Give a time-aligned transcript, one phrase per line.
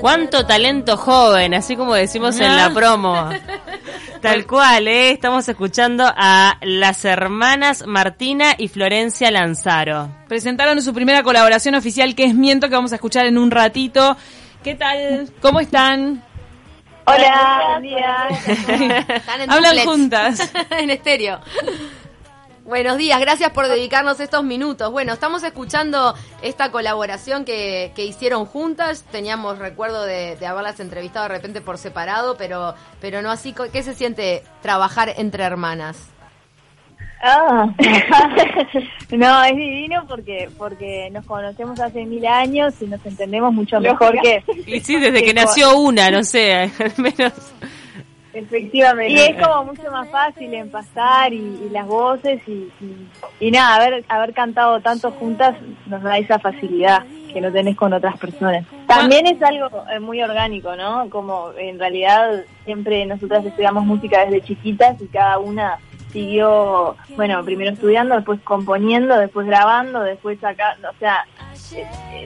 [0.00, 3.28] Cuánto talento joven, así como decimos en la promo.
[4.22, 5.10] Tal cual, ¿eh?
[5.10, 10.10] Estamos escuchando a las hermanas Martina y Florencia Lanzaro.
[10.28, 14.16] Presentaron su primera colaboración oficial, que es Miento, que vamos a escuchar en un ratito.
[14.62, 15.30] ¿Qué tal?
[15.40, 16.22] ¿Cómo están?
[17.06, 18.28] Hola, buen día.
[19.48, 20.52] Hablan juntas.
[20.70, 21.40] en estéreo.
[22.70, 24.92] Buenos días, gracias por dedicarnos estos minutos.
[24.92, 29.04] Bueno, estamos escuchando esta colaboración que, que hicieron juntas.
[29.10, 33.56] Teníamos recuerdo de, de, haberlas entrevistado de repente por separado, pero, pero no así.
[33.72, 36.10] ¿Qué se siente trabajar entre hermanas?
[37.24, 37.74] Ah,
[39.10, 44.14] no, es divino porque porque nos conocemos hace mil años y nos entendemos mucho mejor
[44.22, 44.44] que...
[44.68, 47.32] Y sí, desde que nació una, no sé, al menos...
[48.32, 49.12] Efectivamente.
[49.12, 53.08] Y es como mucho más fácil empastar y, y las voces y, y,
[53.40, 57.92] y, nada, haber, haber cantado tanto juntas nos da esa facilidad que no tenés con
[57.92, 58.64] otras personas.
[58.86, 59.68] También es algo
[60.00, 61.08] muy orgánico, ¿no?
[61.10, 65.78] Como en realidad siempre nosotras estudiamos música desde chiquitas y cada una
[66.12, 71.24] siguió, bueno, primero estudiando, después componiendo, después grabando, después acá, o sea,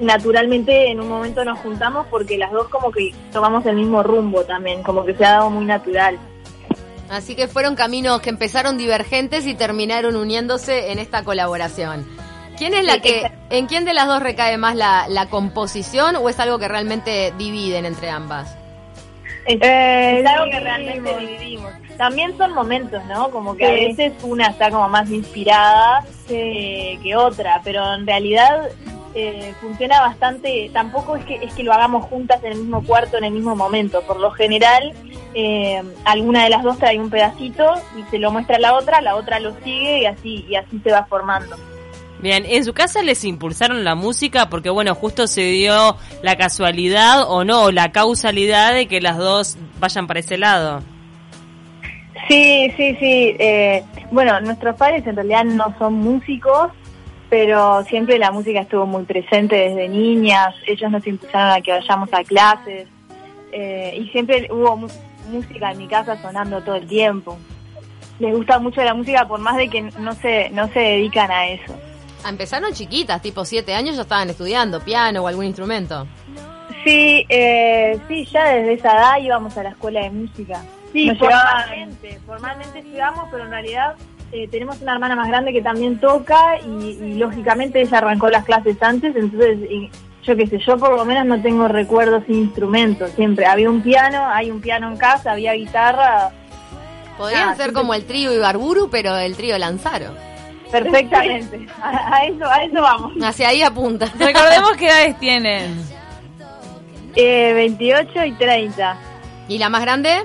[0.01, 4.45] naturalmente en un momento nos juntamos porque las dos como que tomamos el mismo rumbo
[4.45, 6.19] también, como que se ha dado muy natural.
[7.11, 12.07] Así que fueron caminos que empezaron divergentes y terminaron uniéndose en esta colaboración.
[12.57, 16.29] ¿Quién es la que, en quién de las dos recae más la, la composición o
[16.29, 18.57] es algo que realmente dividen entre ambas?
[19.47, 21.73] Eh, es algo que realmente dividimos.
[21.97, 23.31] También son momentos, ¿no?
[23.31, 28.69] Como que a veces una está como más inspirada eh, que otra, pero en realidad
[29.15, 30.71] eh, funciona bastante.
[30.73, 33.55] Tampoco es que es que lo hagamos juntas en el mismo cuarto en el mismo
[33.55, 34.03] momento.
[34.03, 34.93] Por lo general,
[35.35, 37.65] eh, alguna de las dos trae un pedacito
[37.97, 40.81] y se lo muestra a la otra, la otra lo sigue y así y así
[40.83, 41.57] se va formando.
[42.19, 44.49] Bien, ¿en su casa les impulsaron la música?
[44.49, 49.59] Porque bueno, justo se dio la casualidad o no, la causalidad de que las dos
[49.79, 50.83] vayan para ese lado.
[52.29, 53.37] Sí, sí, sí.
[53.39, 56.71] Eh, bueno, nuestros padres en realidad no son músicos,
[57.29, 60.55] pero siempre la música estuvo muy presente desde niñas.
[60.67, 62.89] Ellos nos impulsaron a que vayamos a clases
[63.53, 64.89] eh, y siempre hubo
[65.31, 67.39] música en mi casa sonando todo el tiempo.
[68.19, 71.49] Les gusta mucho la música por más de que no se, no se dedican a
[71.49, 71.75] eso.
[72.27, 76.07] Empezaron chiquitas, tipo siete años ya estaban estudiando piano o algún instrumento.
[76.85, 80.63] Sí, eh, sí, ya desde esa edad íbamos a la escuela de música.
[80.95, 83.97] Sí, formalmente, formalmente estudiamos, pero en realidad
[84.31, 88.45] eh, tenemos una hermana más grande que también toca y, y, lógicamente ella arrancó las
[88.45, 89.91] clases antes, entonces y,
[90.23, 93.83] yo qué sé, yo por lo menos no tengo recuerdos sin instrumentos, siempre había un
[93.83, 96.31] piano, hay un piano en casa, había guitarra.
[97.19, 100.15] Podrían ah, ser como el trío Ibarburu, pero el trío Lanzaro.
[100.71, 103.13] Perfectamente, a, a, eso, a eso vamos.
[103.21, 104.07] Hacia ahí apunta.
[104.17, 105.77] Recordemos qué edades tienen.
[107.17, 108.97] Eh, 28 y 30.
[109.49, 110.25] ¿Y la más grande?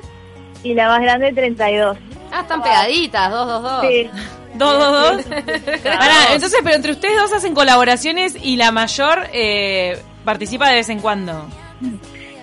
[0.64, 1.98] Y la más grande 32.
[2.32, 3.82] Ah, están pegaditas, 2, 2, 2.
[3.82, 4.10] Sí.
[4.56, 5.26] ¿Dos, dos, dos?
[5.84, 10.90] Pará, entonces, pero entre ustedes dos hacen colaboraciones y la mayor eh, participa de vez
[10.90, 11.46] en cuando.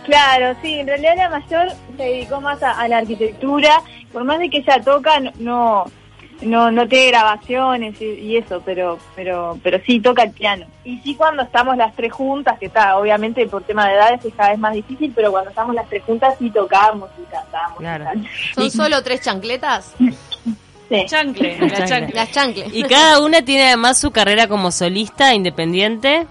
[0.04, 3.82] Claro, sí, en realidad la mayor se dedicó más a, a la arquitectura,
[4.12, 5.84] por más de que ella toca, no
[6.43, 10.67] no no tiene grabaciones y, y, eso, pero pero pero sí toca el piano.
[10.85, 14.35] Y sí cuando estamos las tres juntas, que está, obviamente por tema de edades es
[14.35, 17.79] cada vez más difícil, pero cuando estamos las tres juntas sí tocamos y cantamos.
[17.79, 18.05] Claro.
[18.55, 19.94] ¿Son solo tres chancletas?
[20.88, 21.05] Sí.
[21.06, 22.15] Chancle, la chancle.
[22.15, 22.73] Las chancles.
[22.73, 26.29] ¿Y cada una tiene además su carrera como solista independiente?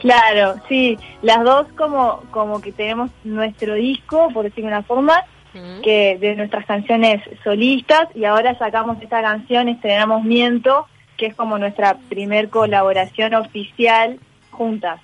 [0.00, 5.24] Claro, sí, las dos como como que tenemos nuestro disco, por decirlo de una forma,
[5.82, 10.86] que de nuestras canciones solistas y ahora sacamos esta canción, estrenamos Miento,
[11.16, 14.18] que es como nuestra primer colaboración oficial
[14.50, 15.00] juntas.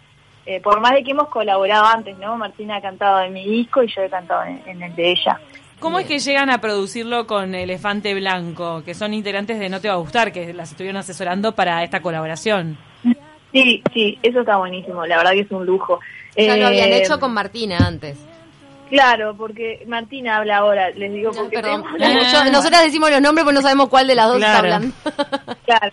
[0.46, 2.36] Eh, por más de que hemos colaborado antes, ¿no?
[2.36, 5.38] Martina ha cantado en mi disco y yo he cantado en, en el de ella.
[5.78, 9.88] ¿Cómo es que llegan a producirlo con Elefante Blanco, que son integrantes de No Te
[9.88, 12.76] Va a Gustar, que las estuvieron asesorando para esta colaboración?
[13.52, 15.98] Sí, sí, eso está buenísimo, la verdad que es un lujo.
[16.36, 18.18] Ya eh, lo habían hecho con Martina antes.
[18.90, 21.62] Claro, porque Martina habla ahora, les digo porque...
[21.62, 21.84] No, perdón.
[21.98, 24.66] Yo, nosotras decimos los nombres, pero no sabemos cuál de las dos claro.
[24.66, 24.96] está hablando.
[25.64, 25.92] claro,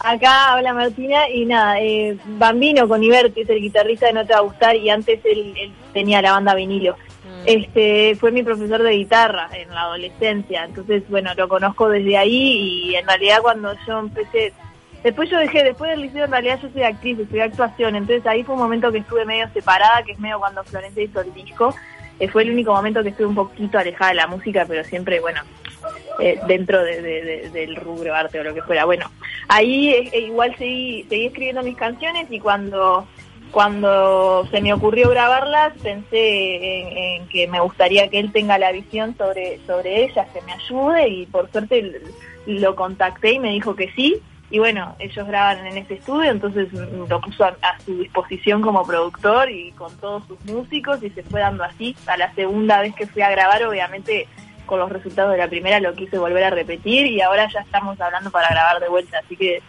[0.00, 4.26] acá habla Martina y nada, eh, Bambino con Iber, que es el guitarrista de No
[4.26, 6.94] Te Va a Gustar, y antes él, él tenía la banda vinilo.
[6.94, 7.42] Mm.
[7.44, 12.90] Este fue mi profesor de guitarra en la adolescencia, entonces bueno, lo conozco desde ahí
[12.90, 14.54] y en realidad cuando yo empecé
[15.02, 18.42] Después yo dejé, después del liceo en realidad yo soy actriz, estudié actuación, entonces ahí
[18.42, 21.72] fue un momento que estuve medio separada, que es medio cuando Florencia hizo el disco,
[22.20, 25.20] eh, fue el único momento que estuve un poquito alejada de la música, pero siempre,
[25.20, 25.40] bueno,
[26.20, 28.84] eh, dentro de, de, de, del rubro arte o lo que fuera.
[28.84, 29.10] Bueno,
[29.48, 33.06] ahí eh, igual seguí, seguí escribiendo mis canciones y cuando
[33.50, 39.16] cuando se me ocurrió grabarlas pensé en, que me gustaría que él tenga la visión
[39.16, 42.02] sobre, sobre ellas, que me ayude y por suerte
[42.46, 44.20] lo contacté y me dijo que sí.
[44.50, 49.50] Y bueno, ellos graban en ese estudio, entonces lo puso a, su disposición como productor
[49.50, 51.94] y con todos sus músicos y se fue dando así.
[52.06, 54.26] A la segunda vez que fui a grabar, obviamente
[54.64, 57.98] con los resultados de la primera lo quise volver a repetir y ahora ya estamos
[58.00, 59.62] hablando para grabar de vuelta, así que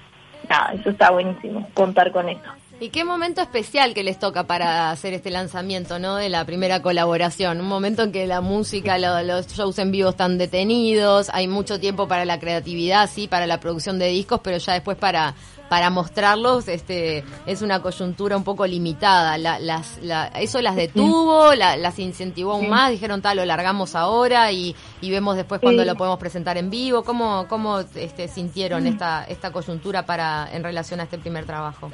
[0.50, 2.50] nada, eso está buenísimo, contar con esto.
[2.81, 6.16] ¿Y qué momento especial que les toca para hacer este lanzamiento, ¿no?
[6.16, 7.60] De la primera colaboración.
[7.60, 12.08] Un momento en que la música, los shows en vivo están detenidos, hay mucho tiempo
[12.08, 15.36] para la creatividad, sí, para la producción de discos, pero ya después para
[15.70, 19.38] para mostrarlos este es una coyuntura un poco limitada.
[19.38, 20.00] las,
[20.36, 25.62] eso las detuvo, las incentivó aún más, dijeron tal, lo largamos ahora y, vemos después
[25.62, 27.04] cuando lo podemos presentar en vivo.
[27.04, 31.92] ¿Cómo, cómo este, sintieron esta, esta coyuntura para en relación a este primer trabajo?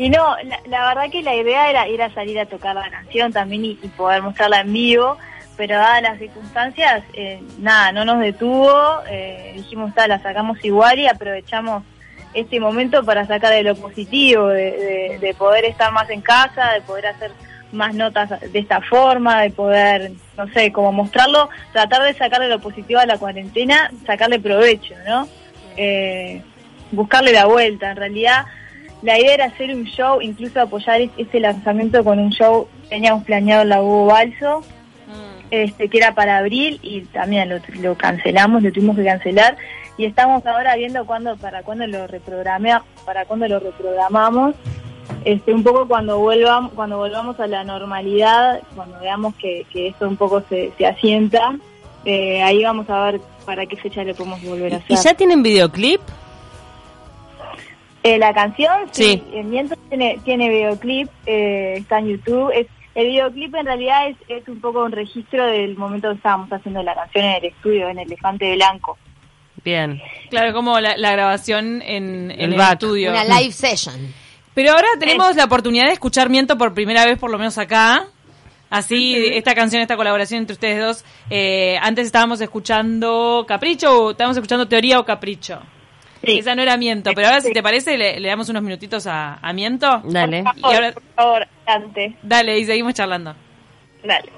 [0.00, 3.34] Y no, la, verdad que la idea era ir a salir a tocar la canción
[3.34, 5.18] también y, poder mostrarla en vivo,
[5.58, 8.72] pero dadas las circunstancias, eh, nada, no nos detuvo,
[9.10, 11.82] eh, dijimos, la sacamos igual y aprovechamos
[12.32, 17.08] este momento para sacar de lo positivo, de, poder estar más en casa, de poder
[17.08, 17.32] hacer
[17.70, 22.58] más notas de esta forma, de poder, no sé, como mostrarlo, tratar de sacarle lo
[22.58, 25.28] positivo a la cuarentena, sacarle provecho, ¿no?
[25.76, 26.40] Eh,
[26.90, 27.90] buscarle la vuelta.
[27.90, 28.46] En realidad,
[29.02, 33.24] la idea era hacer un show, incluso apoyar ese lanzamiento con un show que teníamos
[33.24, 35.46] planeado en la Hugo Balso, mm.
[35.50, 39.56] este, que era para abril y también lo, cancelamos, lo tuvimos que cancelar
[39.96, 44.54] y estamos ahora viendo cuándo, para cuándo lo reprogramamos, para cuándo lo reprogramamos,
[45.24, 50.16] este, un poco cuando volvamos, cuando volvamos a la normalidad, cuando veamos que, esto un
[50.16, 51.54] poco se, se asienta,
[52.04, 54.92] eh, ahí vamos a ver para qué fecha le podemos volver a hacer.
[54.92, 56.00] ¿Y ya tienen videoclip?
[58.02, 62.50] Eh, la canción, sí, el viento tiene, tiene videoclip, eh, está en YouTube.
[62.54, 66.50] Es, el videoclip en realidad es, es un poco un registro del momento que estábamos
[66.50, 68.96] haciendo la canción en el estudio, en Elefante Blanco.
[69.64, 70.00] Bien.
[70.30, 73.10] Claro, como la, grabación en, el, estudio.
[73.10, 74.14] Una live session.
[74.54, 78.06] Pero ahora tenemos la oportunidad de escuchar Miento por primera vez, por lo menos acá.
[78.68, 81.04] Así, esta canción, esta colaboración entre ustedes dos.
[81.28, 85.60] Eh, antes estábamos escuchando Capricho o estábamos escuchando Teoría o Capricho.
[86.22, 90.02] Esa no era Miento, pero ahora si te parece le, damos unos minutitos a, Miento.
[90.04, 90.44] Dale.
[90.44, 92.14] Por favor, por favor, antes.
[92.22, 93.34] Dale, y seguimos charlando.
[94.04, 94.30] Dale.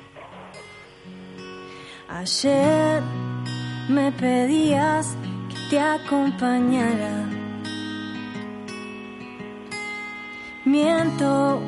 [2.09, 3.03] Ayer
[3.89, 5.17] me pedías
[5.49, 7.27] que te acompañara.
[10.65, 11.61] Miento,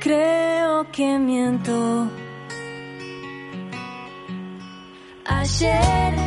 [0.00, 2.08] creo que miento.
[5.26, 6.21] Ayer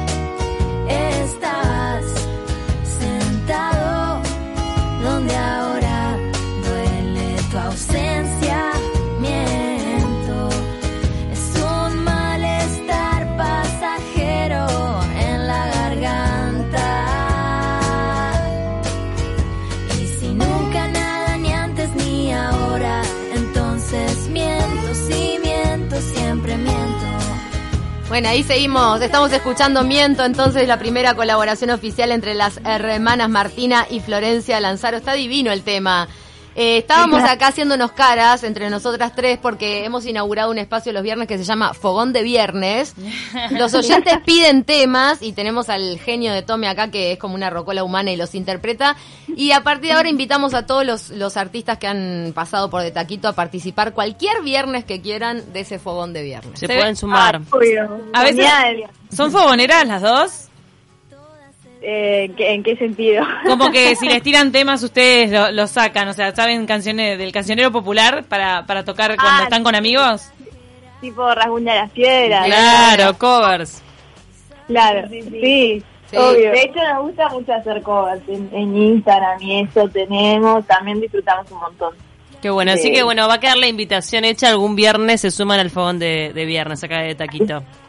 [28.15, 33.85] Bueno, ahí seguimos, estamos escuchando Miento, entonces la primera colaboración oficial entre las hermanas Martina
[33.89, 34.95] y Florencia Lanzaro.
[34.95, 36.07] Está divino el tema.
[36.55, 41.27] Eh, estábamos acá haciéndonos caras entre nosotras tres porque hemos inaugurado un espacio los viernes
[41.27, 42.93] que se llama Fogón de Viernes.
[43.51, 47.49] Los oyentes piden temas y tenemos al genio de Tome acá que es como una
[47.49, 48.95] rocola humana y los interpreta.
[49.27, 52.81] Y a partir de ahora invitamos a todos los, los artistas que han pasado por
[52.81, 56.59] De Taquito a participar cualquier viernes que quieran de ese Fogón de Viernes.
[56.59, 57.41] Se, pueden sumar.
[58.13, 58.45] Ah, a veces
[59.11, 60.44] son fogoneras las dos.
[61.87, 63.23] Eh, ¿En qué sentido?
[63.45, 67.71] Como que si les tiran temas ustedes los sacan, o sea, ¿saben canciones del cancionero
[67.71, 70.31] popular para, para tocar cuando ah, están con amigos?
[70.99, 72.47] Tipo Rasguña las Piedras.
[72.47, 73.83] Claro, covers.
[74.65, 76.51] Claro, sí, obvio.
[76.51, 81.59] De hecho nos gusta mucho hacer covers en, Instagram y eso tenemos, también disfrutamos un
[81.59, 81.93] montón.
[82.41, 85.59] Qué bueno, así que bueno, va a quedar la invitación hecha algún viernes, se suman
[85.59, 87.61] al fogón de, de viernes acá de Taquito.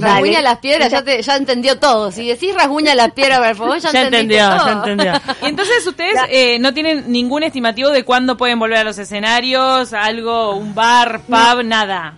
[0.00, 2.10] rasguña las piedras, ya, te, ya entendió todo.
[2.10, 5.12] Si decís rasguña las piedras, por favor, ya, entendió, Ya entendió.
[5.42, 9.92] Y entonces ustedes eh, no tienen ningún estimativo de cuándo pueden volver a los escenarios,
[9.92, 12.14] algo, un bar, pub, nada.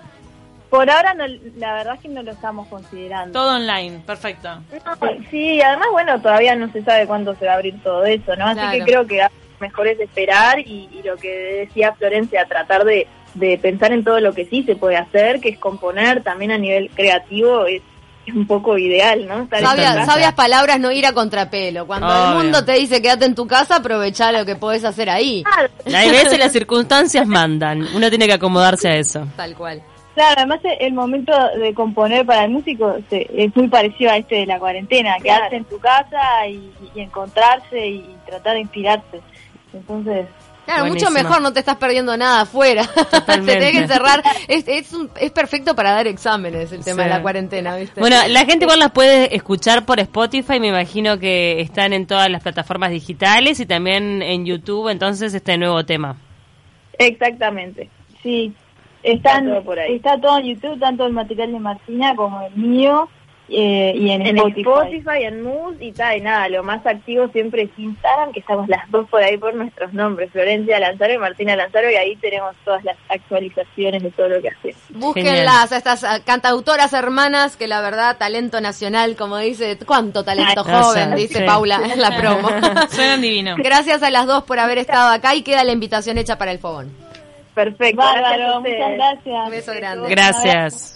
[0.71, 1.25] Por ahora no,
[1.57, 3.33] la verdad es que no lo estamos considerando.
[3.33, 4.49] Todo online, perfecto.
[5.31, 8.47] sí, además bueno, todavía no se sabe cuándo se va a abrir todo eso, ¿no?
[8.47, 9.25] Así que creo que
[9.61, 13.07] mejor es esperar y, y lo que decía Florencia, tratar de
[13.39, 16.59] de pensar en todo lo que sí se puede hacer, que es componer también a
[16.59, 17.83] nivel creativo, es,
[18.27, 19.43] es un poco ideal, ¿no?
[19.45, 21.87] Estar Sabia- sabias palabras, no ir a contrapelo.
[21.87, 25.45] Cuando el mundo te dice quédate en tu casa, aprovecha lo que podés hacer ahí.
[25.45, 27.87] Claro, Hay veces las circunstancias mandan.
[27.95, 29.27] Uno tiene que acomodarse a eso.
[29.37, 29.81] Tal cual.
[30.15, 34.37] Claro, además el momento de componer para el músico se- es muy parecido a este
[34.37, 39.21] de la cuarentena, quedarse en tu casa y, y encontrarse y tratar de inspirarse.
[39.75, 40.27] Entonces,
[40.67, 41.11] Claro, Buenísimo.
[41.13, 42.83] mucho mejor, no te estás perdiendo nada afuera.
[43.27, 44.23] te tenés que encerrar.
[44.49, 47.09] Es, es, un- es perfecto para dar exámenes el tema Sí.
[47.09, 48.01] de la cuarentena, ¿viste?
[48.01, 52.29] Bueno, la gente igual las puede escuchar por Spotify, me imagino que están en todas
[52.31, 56.17] las plataformas digitales y también en YouTube, entonces este nuevo tema.
[56.99, 57.89] exactamente.
[58.23, 58.53] Sí,
[59.03, 59.95] están, Está todo por ahí.
[59.97, 63.09] está todo en YouTube, tanto el material de Martina como el mío,
[63.49, 64.61] eh, y en, En Spotify.
[64.61, 68.69] Spotify, en Mood y tal, y nada, lo más activo siempre es Instagram, que estamos
[68.69, 72.57] las dos por ahí por nuestros nombres, Florencia Lanzaro y Martina Lanzaro, y ahí tenemos
[72.65, 74.81] todas las actualizaciones de todo lo que hacemos.
[74.91, 80.65] Búsquenlas a estas ah, cantautoras hermanas que la verdad, talento nacional, como dice, cuánto talento
[80.67, 81.45] Ay, joven, dice sí.
[81.45, 82.49] Paula en la promo.
[82.91, 83.55] Suenan divino.
[83.59, 86.59] Gracias a las dos por haber estado acá y queda la invitación hecha para el
[86.59, 86.93] fogón.
[87.55, 87.97] Perfecto.
[87.97, 89.45] Bárbaro, gracias muchas gracias.
[89.45, 90.09] Un beso grande.
[90.11, 90.93] Gracias.